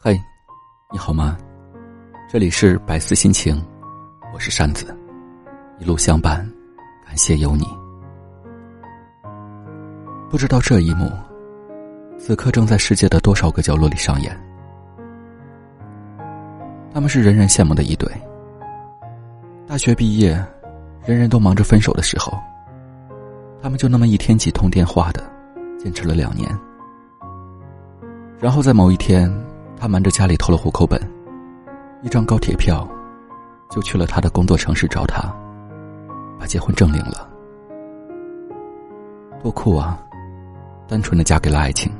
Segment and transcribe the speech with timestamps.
[0.00, 0.16] 嘿，
[0.92, 1.36] 你好吗？
[2.30, 3.60] 这里是百思心情，
[4.32, 4.96] 我是扇子，
[5.80, 6.48] 一路相伴，
[7.04, 7.66] 感谢有你。
[10.30, 11.10] 不知道这一幕，
[12.16, 14.40] 此刻正在世界的多少个角落里上演。
[16.94, 18.08] 他们是人人羡慕的一对。
[19.66, 20.30] 大学毕业，
[21.04, 22.38] 人人都忙着分手的时候，
[23.60, 25.28] 他们就那么一天几通电话的，
[25.76, 26.48] 坚持了两年。
[28.38, 29.28] 然后在某一天，
[29.80, 31.00] 他瞒着家里偷了户口本，
[32.02, 32.86] 一张高铁票，
[33.70, 35.32] 就去了他的工作城市找他，
[36.38, 37.28] 把结婚证领了。
[39.40, 40.02] 多酷啊！
[40.88, 41.92] 单纯的嫁给了爱情，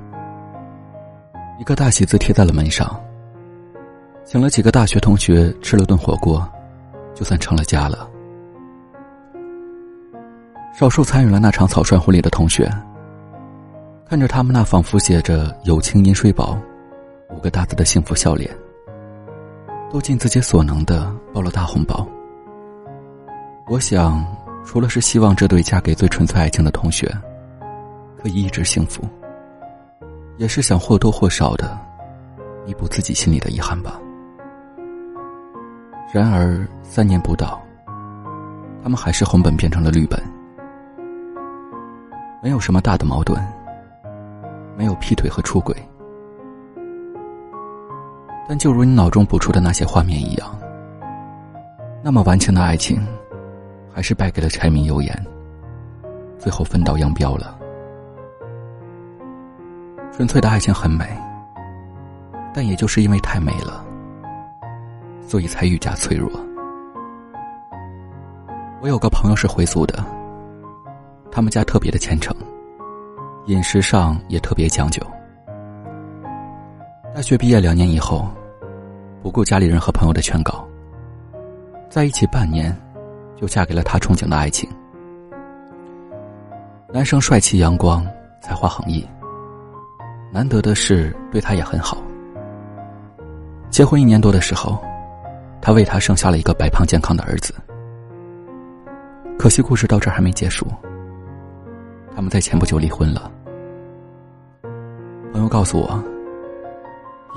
[1.60, 2.98] 一个大喜字贴在了门上。
[4.24, 6.46] 请了几个大学同学吃了顿火锅，
[7.14, 8.10] 就算成了家了。
[10.74, 12.68] 少数参与了那场草率婚礼的同学。
[14.06, 16.58] 看着他们那仿佛写着“有情饮水饱”
[17.30, 18.50] 五个大字的幸福笑脸，
[19.90, 22.06] 都尽自己所能的包了大红包。
[23.68, 24.24] 我想，
[24.64, 27.06] 除了是希望这对嫁给最纯粹爱情的同学
[28.20, 29.02] 可以一直幸福，
[30.36, 31.78] 也是想或多或少的
[32.66, 34.00] 弥补自己心里的遗憾吧。
[36.12, 37.60] 然而，三年不到，
[38.82, 40.18] 他们还是红本变成了绿本，
[42.42, 43.38] 没有什么大的矛盾。
[44.76, 45.74] 没有劈腿和出轨，
[48.48, 50.58] 但就如你脑中补出的那些画面一样，
[52.02, 52.98] 那么顽强的爱情，
[53.92, 55.26] 还是败给了柴米油盐，
[56.38, 57.58] 最后分道扬镳了。
[60.10, 61.04] 纯粹的爱情很美，
[62.54, 63.84] 但也就是因为太美了，
[65.20, 66.30] 所以才愈加脆弱。
[68.80, 70.02] 我有个朋友是回族的，
[71.30, 72.34] 他们家特别的虔诚。
[73.46, 75.02] 饮食上也特别讲究。
[77.14, 78.28] 大学毕业两年以后，
[79.22, 80.66] 不顾家里人和朋友的劝告，
[81.90, 82.74] 在一起半年，
[83.36, 84.68] 就嫁给了他憧憬的爱情。
[86.92, 88.06] 男生帅气阳光，
[88.40, 89.06] 才华横溢，
[90.32, 91.98] 难得的是对他也很好。
[93.70, 94.78] 结婚一年多的时候，
[95.60, 97.52] 他为他生下了一个白胖健康的儿子。
[99.38, 100.66] 可惜故事到这儿还没结束，
[102.14, 103.30] 他们在前不久离婚了。
[105.32, 106.02] 朋友告诉我，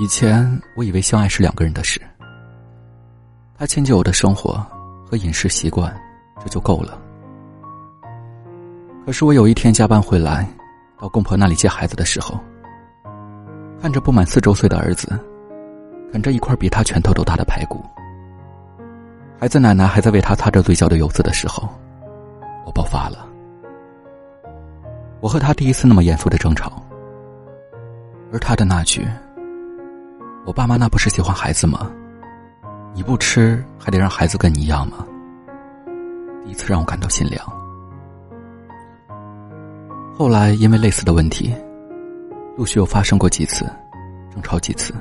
[0.01, 2.01] 以前我以为相爱是两个人的事，
[3.55, 4.53] 他迁就我的生活
[5.05, 5.95] 和饮食习惯，
[6.43, 6.99] 这就够了。
[9.05, 10.49] 可是我有一天加班回来，
[10.99, 12.39] 到公婆那里接孩子的时候，
[13.79, 15.07] 看着不满四周岁的儿子，
[16.11, 17.85] 啃着一块比他拳头都大的排骨，
[19.39, 21.69] 孩子奶奶还在为他擦着嘴角的油渍的时候，
[22.65, 23.23] 我爆发了。
[25.19, 26.71] 我和他第一次那么严肃的争吵。
[28.33, 29.05] 而他的那句
[30.45, 31.91] ：“我爸妈那不是喜欢孩子吗？
[32.93, 35.05] 你不吃还得让孩子跟你一样吗？”
[36.43, 37.45] 第一次让我感到心凉。
[40.17, 41.55] 后来因为类似的问题，
[42.57, 43.65] 陆续又发生过几次，
[44.31, 44.93] 争吵几次。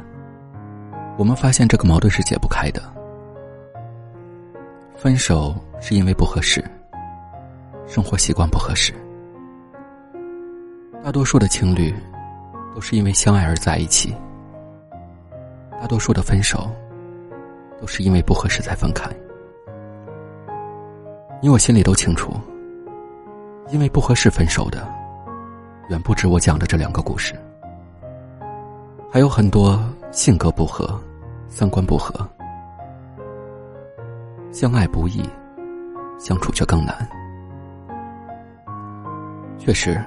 [1.16, 2.82] 我们发现这个矛盾是解不开的。
[4.96, 6.62] 分手是因为不合适，
[7.86, 8.92] 生活习惯不合适。
[11.02, 11.94] 大多数的情侣。
[12.72, 14.14] 都是因为相爱而在一起，
[15.80, 16.70] 大多数的分手，
[17.80, 19.10] 都是因为不合适才分开。
[21.40, 22.34] 你我心里都清楚，
[23.70, 24.86] 因为不合适分手的，
[25.88, 27.34] 远不止我讲的这两个故事，
[29.10, 31.00] 还有很多性格不合、
[31.48, 32.12] 三观不合，
[34.52, 35.26] 相爱不易，
[36.18, 36.94] 相处却更难。
[39.58, 39.98] 确实。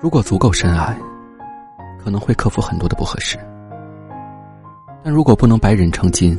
[0.00, 0.96] 如果足够深爱，
[1.98, 3.36] 可能会克服很多的不合适；
[5.02, 6.38] 但如果不能百忍成金，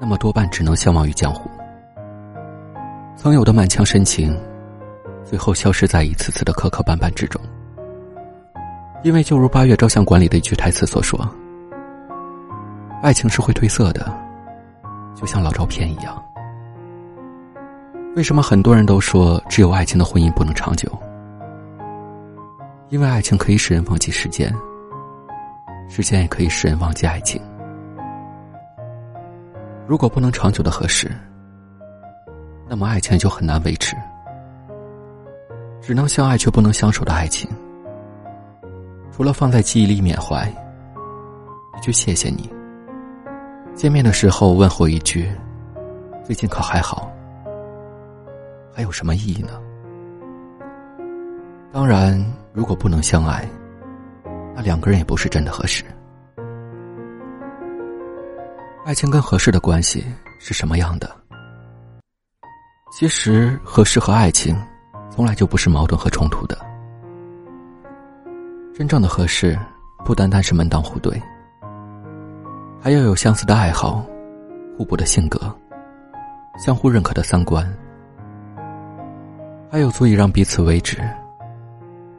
[0.00, 1.48] 那么多半只能相忘于江湖。
[3.16, 4.36] 曾有的满腔深情，
[5.24, 7.40] 最后消失在一次次的磕磕绊绊之中。
[9.02, 11.18] 因为就如八月照相馆里的一句台词所说
[13.02, 14.12] ：“爱情是会褪色的，
[15.14, 16.20] 就像老照片一样。”
[18.16, 20.88] 为什么很多人都说只有爱情的婚姻不能长久？
[22.88, 24.54] 因为爱情可以使人忘记时间，
[25.88, 27.40] 时间也可以使人忘记爱情。
[29.86, 31.10] 如果不能长久的合适，
[32.68, 33.94] 那么爱情就很难维持。
[35.80, 37.50] 只能相爱却不能相守的爱情，
[39.12, 40.48] 除了放在记忆里缅怀，
[41.76, 42.50] 一句谢谢你，
[43.74, 45.30] 见面的时候问候一句，
[46.24, 47.12] 最近可还好，
[48.72, 49.60] 还有什么意义呢？
[51.72, 52.24] 当然。
[52.54, 53.44] 如果不能相爱，
[54.54, 55.84] 那两个人也不是真的合适。
[58.84, 60.04] 爱情跟合适的关系
[60.38, 61.10] 是什么样的？
[62.92, 64.56] 其实，合适和爱情
[65.10, 66.56] 从来就不是矛盾和冲突的。
[68.72, 69.58] 真正的合适，
[70.04, 71.20] 不单单是门当户对，
[72.80, 74.04] 还要有相似的爱好、
[74.76, 75.40] 互补的性格、
[76.58, 77.66] 相互认可的三观，
[79.70, 80.98] 还有足以让彼此为止、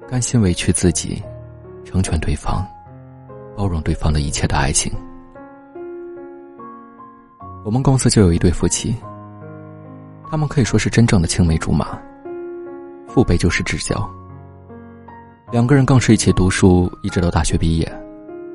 [0.10, 1.24] 甘心委屈自己、
[1.86, 2.68] 成全对方、
[3.56, 4.92] 包容对方的一切的爱情。
[7.64, 8.94] 我们公司就有一对夫妻，
[10.30, 11.98] 他们可以说是真正的青梅竹马，
[13.08, 13.96] 父辈就是至交。
[15.52, 17.90] 两个人更是一起读书，一直到大学毕业，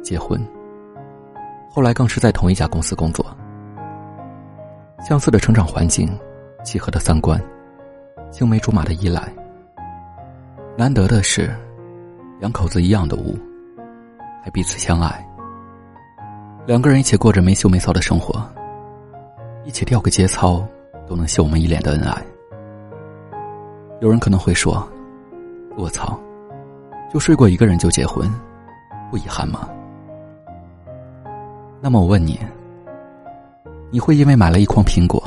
[0.02, 0.38] 结婚。
[1.70, 3.24] 后来更是在同一家公司工作，
[5.08, 6.08] 相似的成长环境，
[6.64, 7.40] 契合的三观，
[8.30, 9.32] 青梅竹马的依赖。
[10.76, 11.54] 难得的是，
[12.40, 13.38] 两口子一样的屋，
[14.42, 15.28] 还彼此相爱。
[16.66, 18.42] 两个人一起过着没羞没臊的生活。
[19.62, 20.66] 一起跳个节操，
[21.06, 22.16] 都能秀我们一脸的恩爱。
[24.00, 24.88] 有人可能会说
[25.76, 26.18] ：“我操，
[27.12, 28.26] 就睡过一个人就结婚，
[29.10, 29.68] 不遗憾吗？”
[31.78, 32.40] 那么我问你，
[33.90, 35.22] 你会因为买了一筐苹果，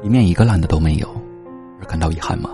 [0.00, 1.08] 里面一个烂的都没有，
[1.80, 2.50] 而感到遗憾吗？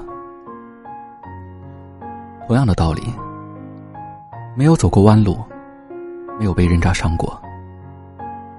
[2.46, 3.02] 同样的道理，
[4.58, 5.38] 没有走过弯路，
[6.36, 7.40] 没有被人渣伤过，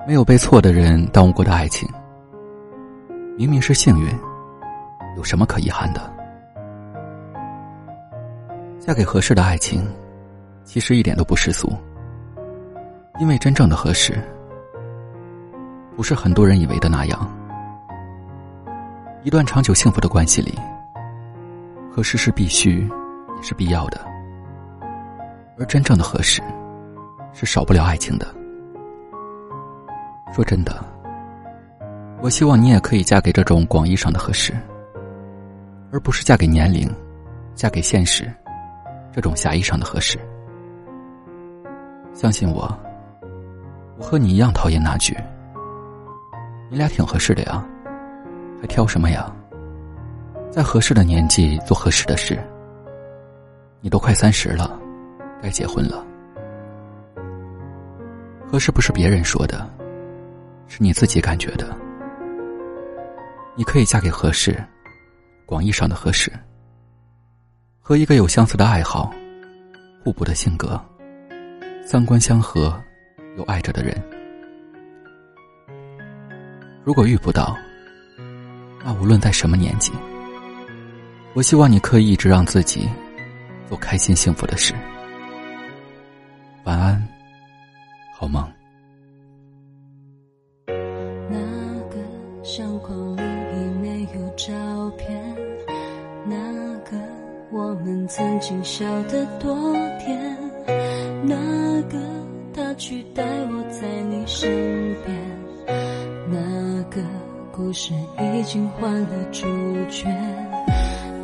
[0.07, 1.89] 没有被错的人耽误过的爱情。
[3.35, 4.07] 明明是幸运，
[5.17, 5.99] 有什么可遗憾的？
[8.79, 9.85] 嫁给合适的爱情，
[10.63, 11.69] 其实一点都不世俗。
[13.19, 14.17] 因为真正的合适，
[15.97, 17.29] 不是很多人以为的那样。
[19.21, 20.57] 一段长久幸福的关系里，
[21.91, 22.87] 合适是必须，
[23.35, 24.08] 也是必要的。
[25.59, 26.41] 而真正的合适，
[27.33, 28.25] 是少不了爱情的。
[30.33, 30.83] 说真的。
[32.21, 34.53] 我希望你也可以嫁给这种广义上的合适，
[35.91, 36.89] 而不是嫁给年龄、
[37.55, 38.29] 嫁给现实
[39.11, 40.19] 这种狭义上的合适。
[42.13, 42.77] 相信我，
[43.97, 45.17] 我和你一样讨厌那句
[46.69, 47.65] ：“你俩挺合适的呀，
[48.61, 49.33] 还挑什么呀？”
[50.51, 52.37] 在合适的年纪做合适的事。
[53.81, 54.77] 你都快三十了，
[55.41, 56.05] 该结婚了。
[58.51, 59.69] 合适不是别人说的，
[60.67, 61.75] 是你自己感觉的。
[63.55, 64.57] 你可以嫁给合适，
[65.45, 66.31] 广义上的合适，
[67.79, 69.13] 和一个有相似的爱好、
[70.03, 70.79] 互补的性格、
[71.85, 72.81] 三观相合、
[73.37, 73.95] 有爱着的人。
[76.83, 77.55] 如果遇不到，
[78.83, 79.91] 那无论在什么年纪，
[81.33, 82.89] 我希望你可以一直让自己
[83.67, 84.73] 做开心幸福的事。
[98.69, 100.37] 笑得多甜，
[101.23, 101.35] 那
[101.89, 101.97] 个
[102.53, 104.47] 他取代我在你身
[105.03, 105.17] 边，
[106.29, 107.01] 那个
[107.51, 107.95] 故事
[108.35, 109.41] 已经换了主
[109.89, 110.07] 角，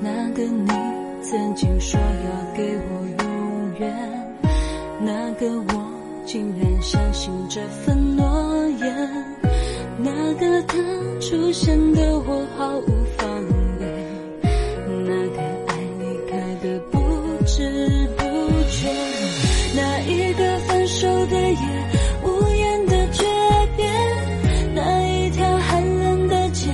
[0.01, 0.67] 那个你
[1.21, 3.93] 曾经说要给我永远，
[4.99, 9.07] 那个我竟然相信这份诺言。
[9.99, 10.75] 那个他
[11.21, 13.04] 出现的我毫无
[17.55, 17.61] 知
[18.17, 18.23] 不
[18.67, 18.89] 觉，
[19.77, 21.57] 那一个分手的夜，
[22.21, 23.23] 无言的诀
[23.77, 23.89] 别，
[24.73, 26.69] 那一条寒冷的街，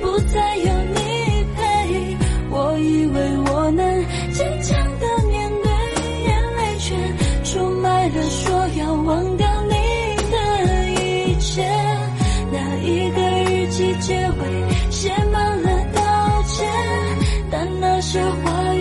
[0.00, 2.16] 不再有你陪。
[2.48, 5.70] 我以为我能坚强的面对，
[6.24, 6.96] 眼泪却
[7.44, 9.74] 出卖了说要忘掉你
[10.32, 10.34] 的
[10.94, 11.62] 一切。
[12.50, 13.20] 那一个
[13.50, 13.92] 日记。
[14.00, 16.66] 结尾写满了道歉，
[17.50, 18.71] 但那些话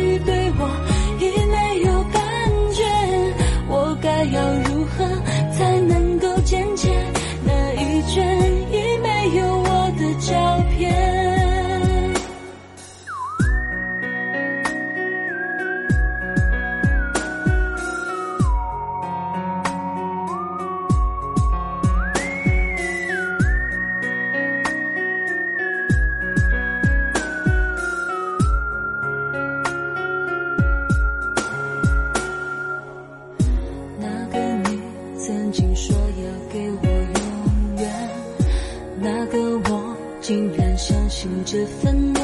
[41.44, 42.22] 这份诺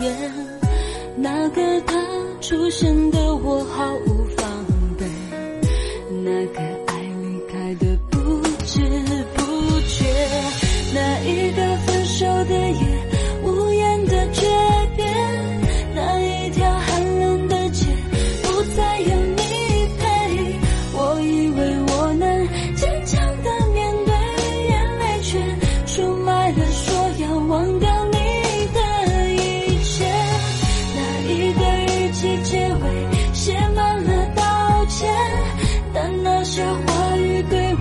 [0.00, 0.32] 言，
[1.16, 1.94] 那个他
[2.40, 4.13] 出现的我毫无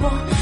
[0.03, 0.32] 我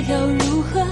[0.00, 0.85] 要如何？